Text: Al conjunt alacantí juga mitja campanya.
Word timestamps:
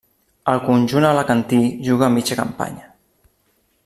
Al 0.53 0.61
conjunt 0.69 1.05
alacantí 1.09 1.59
juga 1.91 2.09
mitja 2.17 2.39
campanya. 2.43 2.91